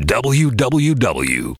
[0.00, 1.50] www.amw.fm.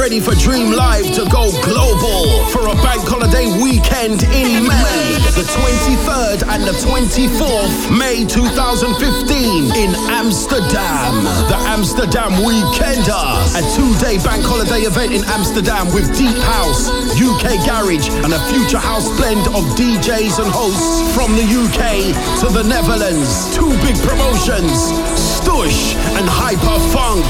[0.00, 5.20] ready for Dream Live to go global for a bank holiday weekend in May.
[5.36, 8.96] The 23rd and the 24th, May 2015
[9.76, 11.20] in Amsterdam.
[11.52, 13.28] The Amsterdam Weekender.
[13.52, 16.88] A two-day bank holiday event in Amsterdam with Deep House,
[17.20, 22.08] UK Garage, and a future house blend of DJs and hosts from the UK
[22.40, 23.52] to the Netherlands.
[23.52, 24.72] Two big promotions.
[25.12, 27.28] Stush and Hyper Funk.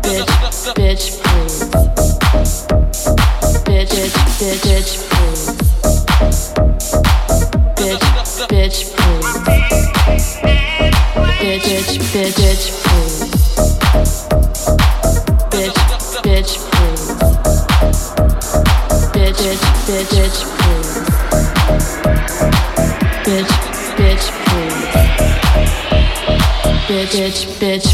[0.05, 1.65] bitch, bitch, please.
[3.65, 5.45] Bitch, bitch, bitch, please.
[7.75, 8.05] Bitch,
[8.49, 9.29] bitch, please.
[11.41, 14.28] Bitch, bitch, bitch, bitch, please.
[20.05, 20.91] Bitch, please.
[23.25, 23.53] Bitch,
[23.97, 24.87] bitch, please.
[26.87, 27.89] Bitch, bitch, bitch.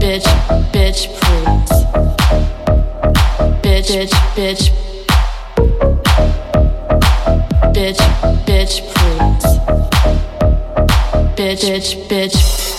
[0.00, 0.28] Bitch,
[0.72, 1.72] bitch, please.
[3.62, 4.64] Bitch, bitch, bitch.
[7.72, 8.02] Bitch,
[8.46, 9.46] bitch, please.
[11.36, 12.69] Bitch, bitch.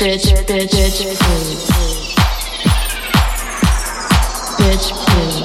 [0.00, 1.60] Bitch, bitch, bitch, please.
[4.56, 5.38] Bitch, please.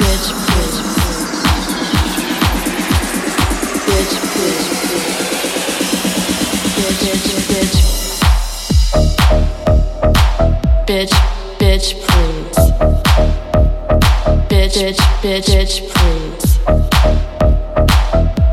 [0.00, 0.78] Bitch, please.
[3.86, 4.66] Bitch, please.
[6.74, 7.76] Bitch, bitch, bitch.
[10.88, 11.14] Bitch,
[11.60, 12.58] bitch, please.
[14.48, 14.76] Bitch,
[15.22, 16.58] bitch, bitch, please.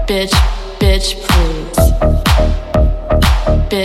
[0.07, 0.35] Bitch,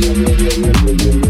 [0.00, 1.27] Yeah.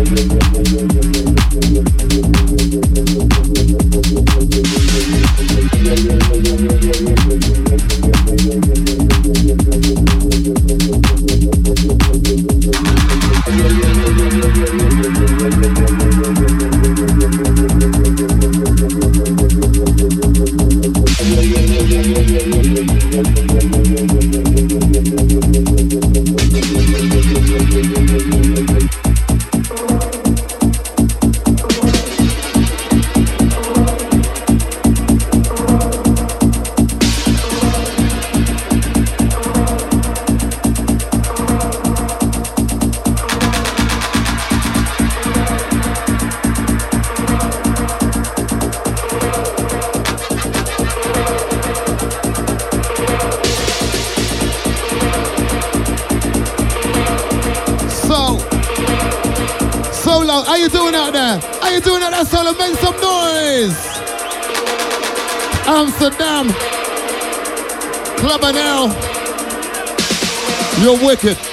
[71.03, 71.48] Wicked.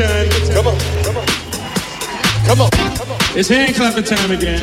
[0.00, 0.78] Time Come on.
[1.04, 1.26] Come on.
[2.46, 2.70] Come on.
[2.70, 3.18] Come on.
[3.36, 4.62] Is he in confrontation again.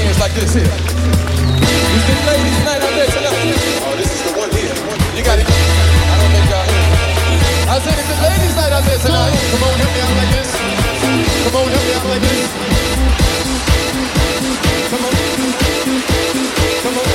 [0.00, 0.64] Hands like this here.
[0.64, 3.36] These big ladies tonight out there tonight.
[3.84, 4.72] Oh, this is the one here.
[5.18, 5.44] You got it.
[5.44, 7.68] I don't think y'all heard it.
[7.68, 10.30] I said, if the ladies night out there tonight, come on, help me out like
[10.32, 10.50] this.
[11.42, 12.48] Come on, help me out like this.
[14.90, 15.12] Come on.
[16.82, 17.11] Come on.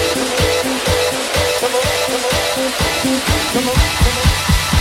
[3.07, 3.73] Come on.
[3.73, 4.76] Come on.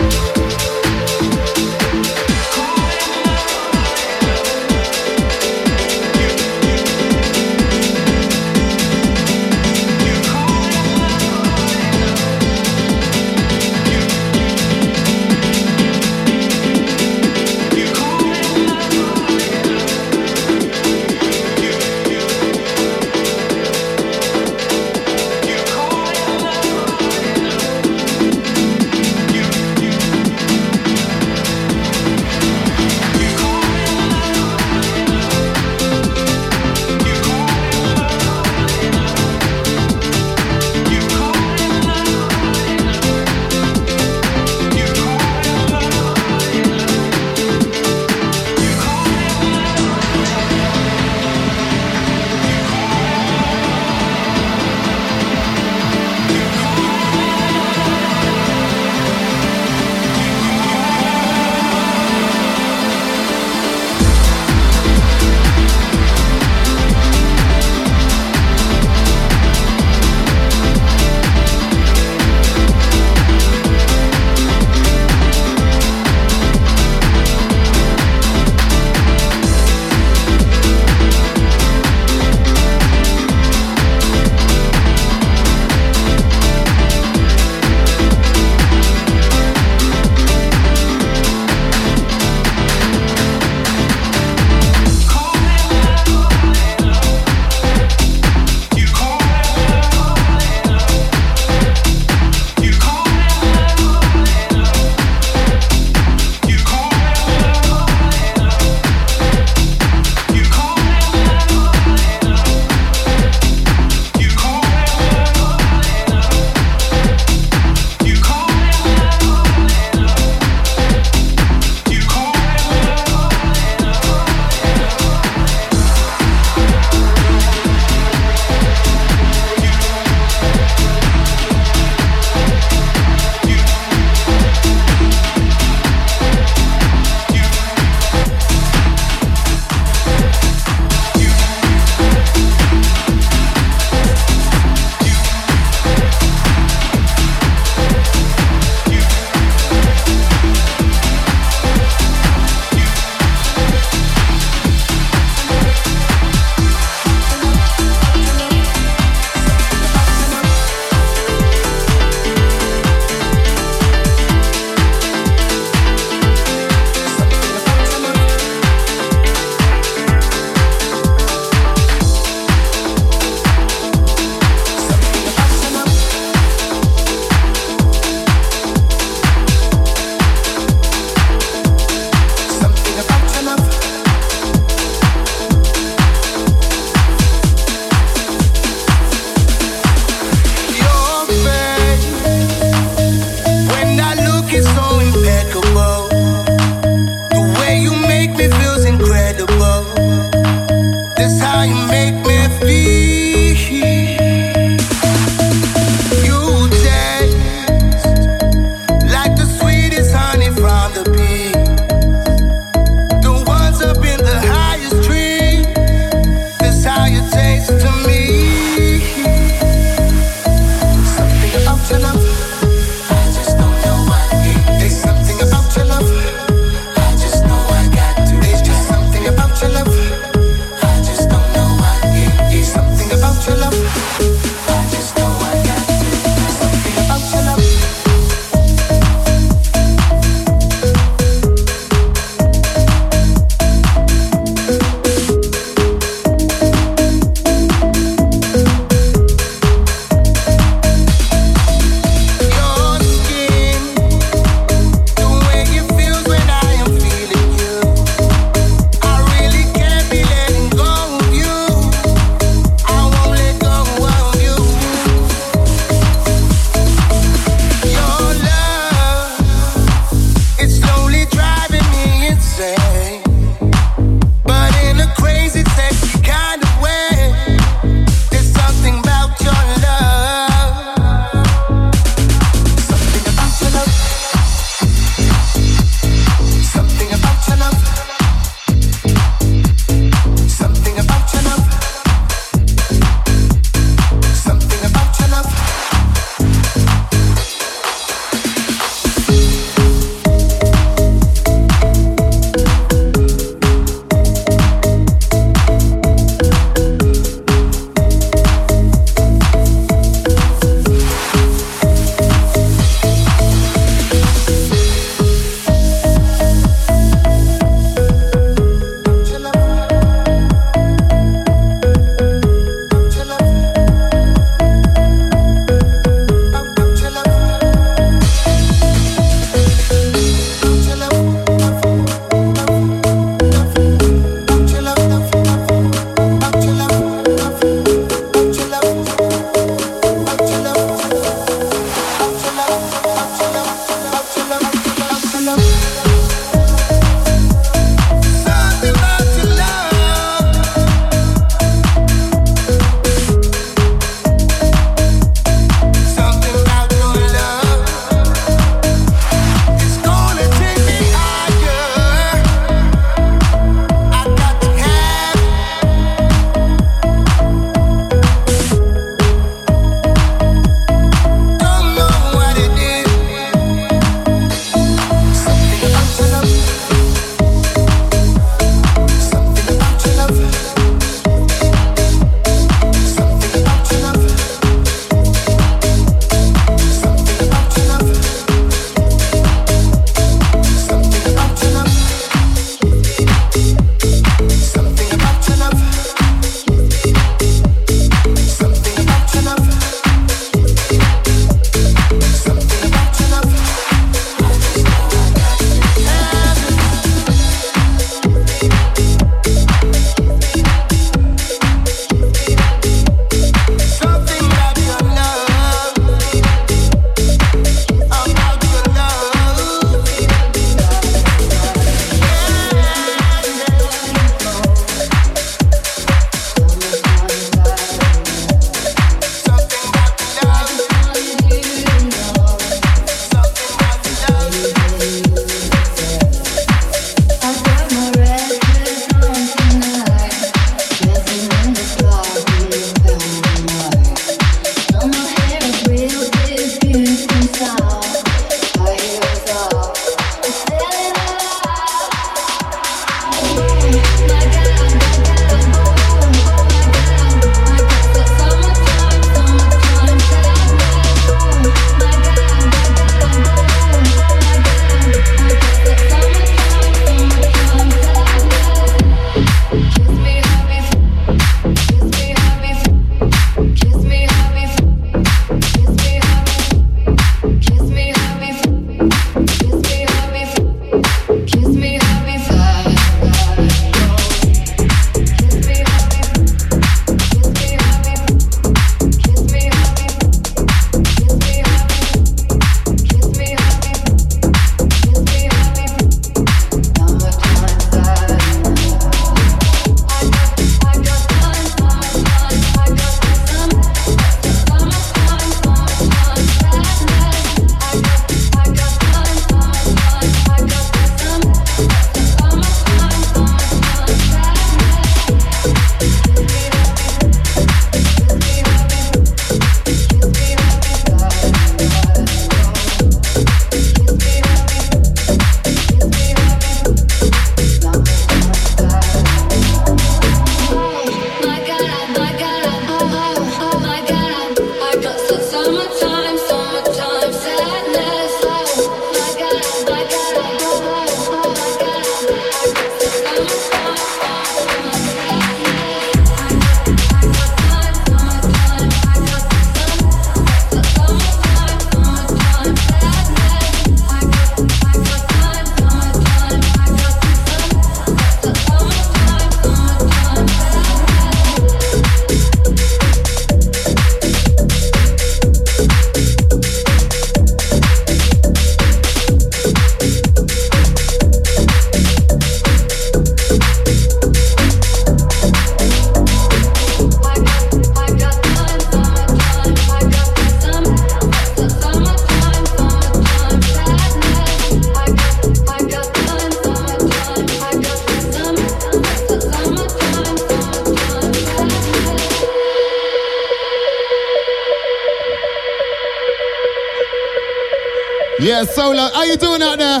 [598.44, 599.08] Yeah, Solo.
[599.14, 600.00] How you doing out there?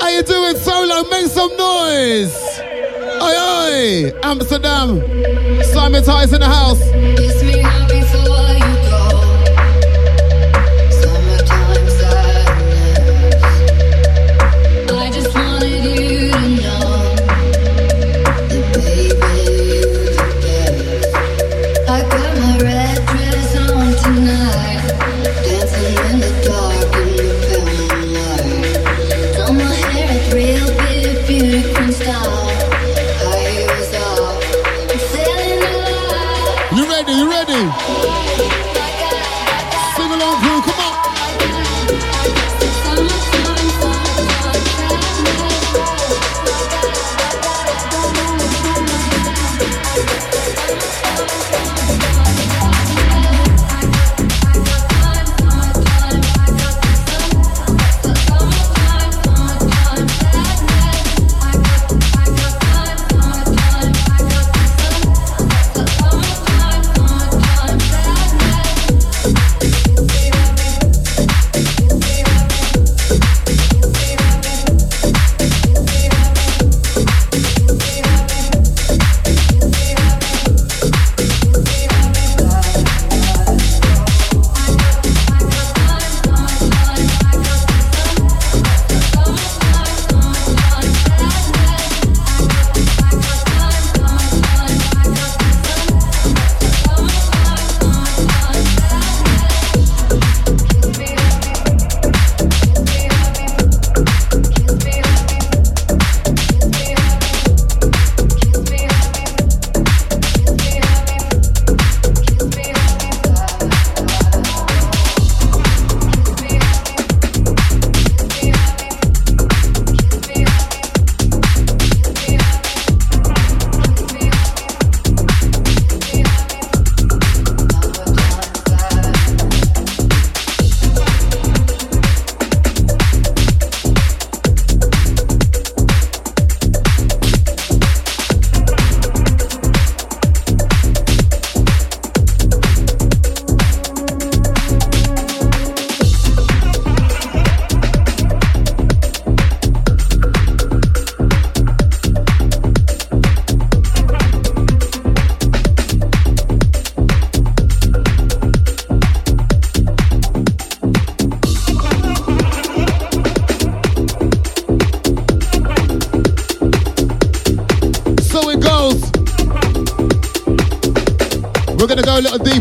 [0.00, 1.04] How you doing, Solo?
[1.10, 2.34] Make some noise.
[3.20, 4.12] Oi, oi.
[4.22, 5.02] Amsterdam.
[5.62, 6.80] Simon Ties in the house.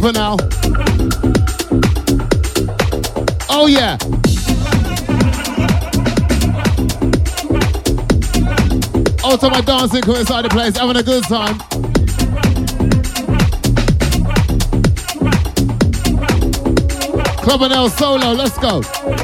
[0.06, 0.38] Deeper now.
[3.50, 3.98] Oh yeah.
[9.24, 11.58] Oh, Out to my dancing crew inside the place, having a good time.
[17.38, 19.15] Club NL solo, let's go.